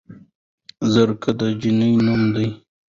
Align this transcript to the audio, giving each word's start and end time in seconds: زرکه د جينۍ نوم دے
زرکه 0.91 1.31
د 1.39 1.41
جينۍ 1.61 1.93
نوم 2.05 2.21
دے 2.35 2.47